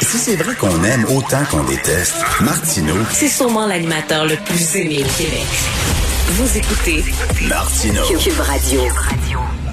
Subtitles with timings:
[0.00, 2.96] Si c'est vrai qu'on aime autant qu'on déteste, Martineau.
[3.12, 5.46] C'est sûrement l'animateur le plus aimé au Québec.
[6.30, 7.04] Vous écoutez
[7.48, 8.02] Martineau.
[8.18, 8.80] Cube Radio.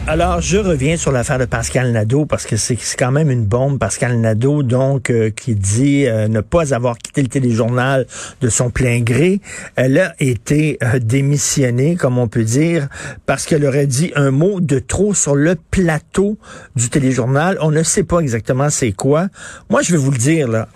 [0.10, 3.78] Alors, je reviens sur l'affaire de Pascal Nadeau parce que c'est quand même une bombe.
[3.78, 8.08] Pascal Nadeau, donc, euh, qui dit euh, ne pas avoir quitté le téléjournal
[8.40, 9.42] de son plein gré.
[9.76, 12.88] Elle a été euh, démissionnée, comme on peut dire,
[13.26, 16.38] parce qu'elle aurait dit un mot de trop sur le plateau
[16.78, 17.58] du téléjournal.
[17.60, 19.28] On ne sait pas exactement c'est quoi.
[19.70, 20.70] Moi, je vais vous le dire, là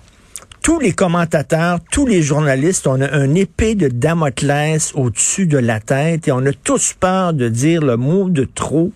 [0.62, 5.80] tous les commentateurs, tous les journalistes, on a un épée de Damoclès au-dessus de la
[5.80, 8.92] tête et on a tous peur de dire le mot de trop,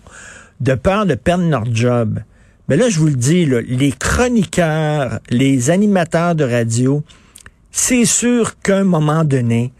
[0.60, 2.20] de peur de perdre notre job.
[2.68, 7.02] Mais là, je vous le dis, les chroniqueurs, les animateurs de radio,
[7.70, 9.72] c'est sûr qu'à un moment donné,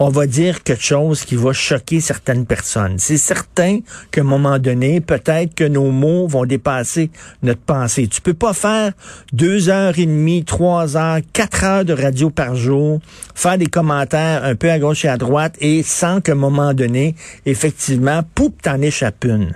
[0.00, 2.98] on va dire quelque chose qui va choquer certaines personnes.
[2.98, 3.80] C'est certain
[4.10, 7.10] qu'à un moment donné, peut-être que nos mots vont dépasser
[7.42, 8.06] notre pensée.
[8.06, 8.92] Tu peux pas faire
[9.32, 13.00] deux heures et demie, trois heures, quatre heures de radio par jour,
[13.34, 16.74] faire des commentaires un peu à gauche et à droite et sans qu'à un moment
[16.74, 19.54] donné, effectivement, poup, t'en échappes une.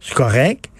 [0.00, 0.70] C'est correct.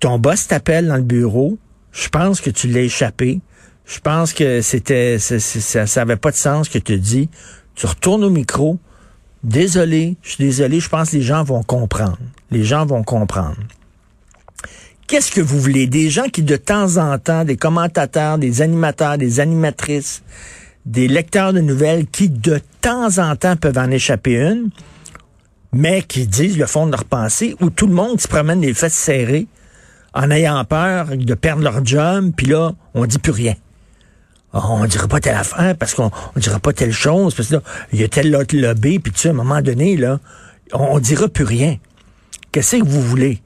[0.00, 1.58] Ton boss t'appelle dans le bureau.
[1.92, 3.40] Je pense que tu l'as échappé.
[3.84, 7.28] Je pense que c'était, ça, ça, avait pas de sens que tu dis
[7.74, 8.78] tu retournes au micro.
[9.42, 12.18] Désolé, je suis désolé, je pense que les gens vont comprendre.
[12.50, 13.56] Les gens vont comprendre.
[15.06, 15.86] Qu'est-ce que vous voulez?
[15.86, 20.22] Des gens qui, de temps en temps, des commentateurs, des animateurs, des animatrices,
[20.86, 24.70] des lecteurs de nouvelles qui, de temps en temps, peuvent en échapper une,
[25.72, 28.74] mais qui disent le fond de leur pensée, où tout le monde se promène les
[28.74, 29.46] fesses serrées
[30.14, 33.54] en ayant peur de perdre leur job, puis là, on dit plus rien.
[34.54, 37.54] Ah, on dira pas telle affaire parce qu'on on dira pas telle chose parce que
[37.54, 40.20] là, il y a tel autre lobby puis tu sais à un moment donné là
[40.72, 41.78] on, dira plus rien.
[42.50, 43.42] Qu'est-ce que vous voulez?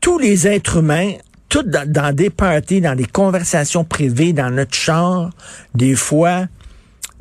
[0.00, 1.12] Tous les êtres humains
[1.48, 5.30] tout dans, des parties, dans des conversations privées, dans notre char,
[5.74, 6.46] des fois,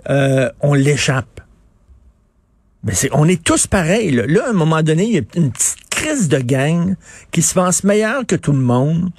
[0.09, 1.41] euh, on l'échappe.
[2.83, 4.11] Mais c'est, on est tous pareils.
[4.11, 4.25] Là.
[4.25, 6.95] là, à un moment donné, il y a une petite crise de gang
[7.31, 9.09] qui se pense meilleur que tout le monde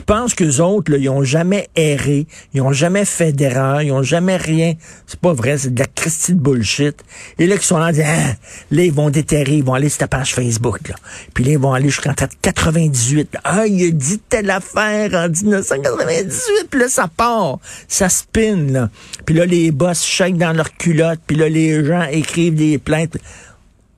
[0.00, 3.92] qui pensent qu'eux autres, là, ils ont jamais erré, ils ont jamais fait d'erreur, ils
[3.92, 4.74] ont jamais rien.
[5.06, 6.96] C'est pas vrai, c'est de la Christie de bullshit.
[7.38, 8.32] Et là, qui sont là, ah,
[8.70, 10.94] là, ils vont déterrer, ils vont aller sur ta page Facebook, là.
[11.34, 13.36] Puis là, ils vont aller jusqu'en 98.
[13.44, 18.88] Ah, il a dit telle affaire en 1998, puis là, ça part, ça spin, là.
[19.26, 23.18] Puis là, les boss shake dans leur culotte, puis là, les gens écrivent des plaintes.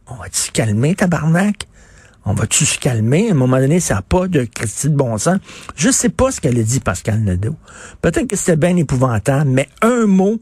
[0.09, 1.69] On va se calmer, tabarnak?
[2.25, 3.29] On va-tu se calmer?
[3.29, 5.39] À un moment donné, ça n'a pas de Christie de bon sens.
[5.75, 7.57] Je sais pas ce qu'elle a dit, Pascal Nadeau.
[8.01, 10.41] Peut-être que c'était bien épouvantable, mais un mot,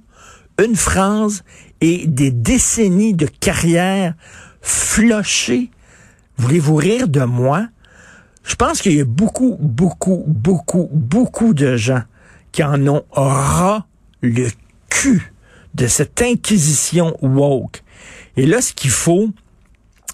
[0.63, 1.43] une phrase
[1.81, 4.15] et des décennies de carrière
[4.61, 5.71] flochées.
[6.37, 7.67] Voulez-vous rire de moi?
[8.45, 12.03] Je pense qu'il y a beaucoup, beaucoup, beaucoup, beaucoup de gens
[12.53, 13.87] qui en ont ras
[14.23, 14.49] le
[14.89, 15.33] cul
[15.75, 17.83] de cette inquisition woke.
[18.37, 19.31] Et là, ce qu'il faut,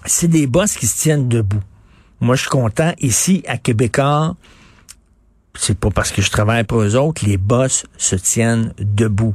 [0.07, 1.63] c'est des boss qui se tiennent debout.
[2.21, 4.37] Moi, je suis content ici à Québécois.
[5.55, 9.35] C'est pas parce que je travaille pour eux autres, les boss se tiennent debout.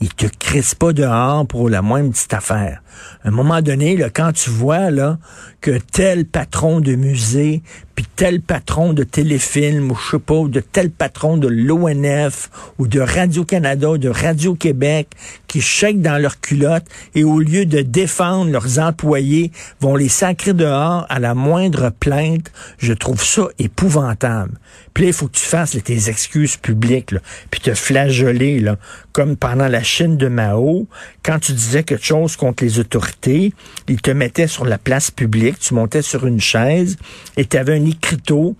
[0.00, 2.82] Ils te crissent pas dehors pour la moindre petite affaire.
[3.22, 5.18] À un moment donné, là, quand tu vois là
[5.60, 7.62] que tel patron de musée,
[8.00, 12.48] puis tel patron de téléfilm, ou je sais pas, ou de tel patron de l'ONF,
[12.78, 15.08] ou de Radio-Canada, ou de Radio-Québec,
[15.48, 20.54] qui chèquent dans leur culotte, et au lieu de défendre leurs employés, vont les sacrer
[20.54, 24.52] dehors à la moindre plainte, je trouve ça épouvantable.
[24.94, 28.78] Puis là, il faut que tu fasses tes excuses publiques, là, puis te flageoler, là,
[29.12, 30.86] comme pendant la Chine de Mao,
[31.22, 33.52] quand tu disais quelque chose contre les autorités,
[33.88, 36.96] ils te mettaient sur la place publique, tu montais sur une chaise
[37.36, 38.56] et tu avais un écriteau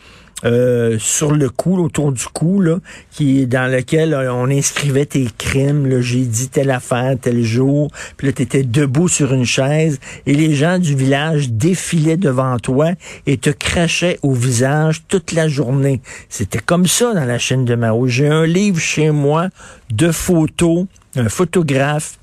[0.98, 2.78] sur le cou, autour du cou, là,
[3.10, 6.00] qui dans lequel euh, on inscrivait tes crimes.
[6.00, 7.90] J'ai dit telle affaire, tel jour.
[8.16, 12.58] Puis là, tu étais debout sur une chaise et les gens du village défilaient devant
[12.58, 12.92] toi
[13.26, 16.00] et te crachaient au visage toute la journée.
[16.28, 18.06] C'était comme ça dans la chaîne de Mao.
[18.06, 19.48] J'ai un livre chez moi
[19.90, 22.18] de photos, un photographe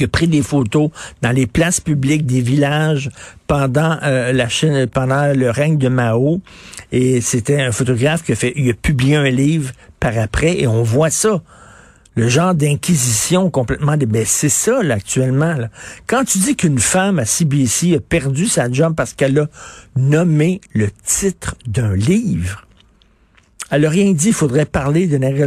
[0.00, 0.88] qui a pris des photos
[1.20, 3.10] dans les places publiques des villages
[3.46, 6.40] pendant euh, la Chine, pendant le règne de Mao.
[6.90, 10.66] Et c'était un photographe qui a fait, il a publié un livre par après et
[10.66, 11.42] on voit ça.
[12.16, 13.94] Le genre d'inquisition complètement.
[13.98, 15.54] Ben, c'est ça, là, actuellement.
[16.06, 19.48] Quand tu dis qu'une femme à CBC a perdu sa job parce qu'elle a
[19.96, 22.66] nommé le titre d'un livre,
[23.70, 25.46] elle a rien dit, il faudrait parler de nègre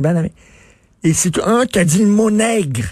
[1.03, 2.85] Et c'est un a dit le mot nègre.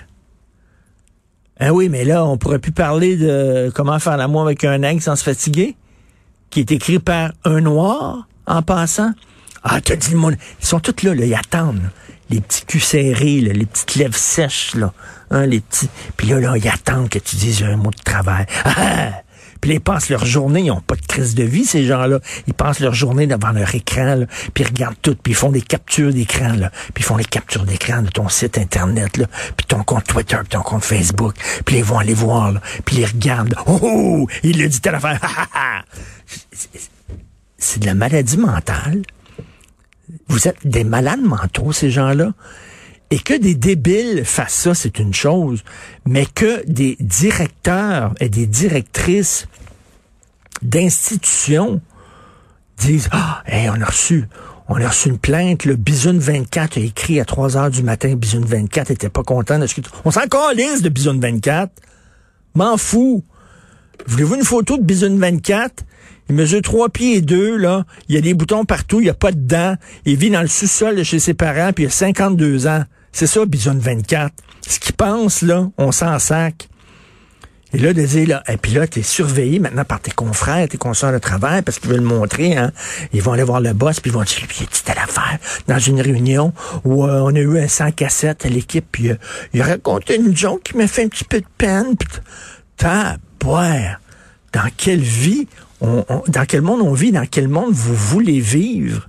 [1.64, 5.00] Ah oui, mais là, on pourrait plus parler de comment faire l'amour avec un nègre
[5.00, 5.76] sans se fatiguer,
[6.50, 9.12] qui est écrit par un noir en passant.
[9.64, 10.38] Ah, t'as dit le monde.
[10.60, 11.92] Ils sont tous là, là ils attendent.
[12.32, 14.92] Les petits culs serrés, les petites lèvres sèches, là.
[15.30, 15.88] Hein, les petits.
[16.18, 18.48] Puis là, là, ils attendent que tu dises un mot de travail.
[18.66, 19.22] Ah!
[19.62, 22.20] Puis ils passent leur journée, ils n'ont pas de crise de vie, ces gens-là.
[22.48, 25.52] Ils passent leur journée devant leur écran, là, puis ils regardent tout, puis ils font
[25.52, 29.28] des captures d'écran, là, puis ils font les captures d'écran de ton site Internet, là,
[29.56, 32.98] puis ton compte Twitter, puis ton compte Facebook, puis ils vont aller voir, là, puis
[32.98, 33.56] ils regardent.
[33.68, 35.20] Oh, oh, il le dit telle affaire.
[37.58, 39.04] C'est de la maladie mentale.
[40.28, 42.34] Vous êtes des malades mentaux, ces gens-là.
[43.12, 45.64] Et que des débiles fassent ça, c'est une chose,
[46.06, 49.48] mais que des directeurs et des directrices
[50.62, 51.82] d'institutions
[52.78, 54.26] disent Ah, on a reçu,
[54.68, 58.16] on a reçu une plainte, le Bisoun 24 a écrit à 3 heures du matin,
[58.16, 61.72] Bisoun 24 était pas content de ce que On s'en calisse de Bisoun 24.
[62.56, 63.24] M'en fous.
[64.08, 65.86] Voulez-vous une photo de Bisoun 24?
[66.30, 67.86] Il mesure trois pieds et deux, là.
[68.08, 69.76] Il y a des boutons partout, il n'y a pas de dents.
[70.06, 72.84] Il vit dans le sous-sol de chez ses parents, puis il a 52 ans.
[73.12, 74.34] C'est ça, Bison 24.
[74.66, 76.70] Ce qu'il pense, là, on s'en sac.
[77.74, 80.78] Et là, de dire, là, et puis là, t'es surveillé maintenant par tes confrères, tes
[80.78, 82.72] consoeurs de travail, parce qu'ils veulent le montrer, hein.
[83.14, 85.38] Ils vont aller voir le boss, puis ils vont dire, puis il à l'affaire
[85.68, 86.54] dans une réunion
[86.84, 89.16] où euh, on a eu un 100 cassette à l'équipe, puis euh,
[89.54, 92.08] il a raconté une joke qui m'a fait un petit peu de peine, puis
[92.78, 93.18] t'as.
[93.44, 95.48] Dans quelle vie,
[95.82, 99.08] on, dans quel monde on vit, dans quel monde vous voulez vivre?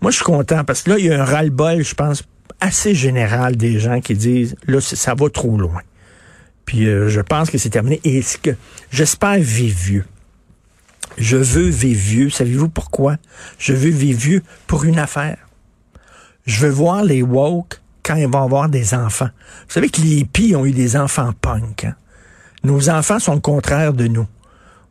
[0.00, 2.24] Moi, je suis content, parce que là, il y a un ras-le-bol, je pense,
[2.60, 5.80] assez général des gens qui disent là ça va trop loin.
[6.70, 8.00] Puis euh, je pense que c'est terminé.
[8.04, 8.52] Et ce que
[8.92, 10.04] j'espère vivre vieux.
[11.18, 12.30] Je veux vivre vieux.
[12.30, 13.16] Savez-vous pourquoi?
[13.58, 15.36] Je veux vivre vieux pour une affaire.
[16.46, 19.30] Je veux voir les woke quand ils vont avoir des enfants.
[19.66, 21.86] Vous savez que les hippies ont eu des enfants punk.
[21.86, 21.96] Hein?
[22.62, 24.28] Nos enfants sont le contraire de nous.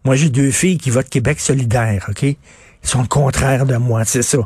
[0.04, 2.24] Moi, j'ai deux filles qui votent Québec solidaire, OK?
[2.24, 2.38] Ils
[2.84, 4.40] sont le contraire de moi, c'est ça.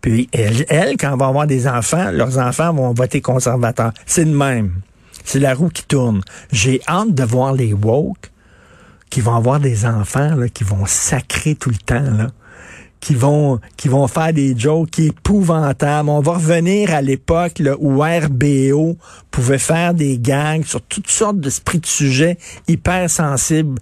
[0.00, 3.92] Puis elles, quand elles vont avoir des enfants, leurs enfants vont voter conservateur.
[4.06, 4.82] C'est le même.
[5.26, 6.22] C'est la roue qui tourne.
[6.52, 8.30] J'ai hâte de voir les woke
[9.10, 12.00] qui vont avoir des enfants là, qui vont sacrer tout le temps.
[12.00, 12.28] Là
[13.00, 16.08] qui vont qui vont faire des jokes épouvantables.
[16.08, 18.96] On va revenir à l'époque où RBO
[19.30, 22.36] pouvait faire des gangs sur toutes sortes d'esprits de sujets
[22.66, 23.78] hyper sensibles.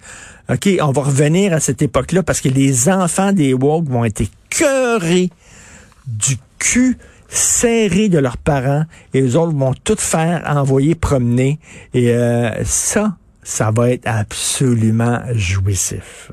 [0.50, 4.24] OK, on va revenir à cette époque-là parce que les enfants des woke vont être
[4.50, 5.30] cœurés
[6.06, 6.98] du cul
[7.34, 11.58] serré de leurs parents et les autres vont tout faire envoyer promener.
[11.92, 16.30] Et euh, ça, ça va être absolument jouissif.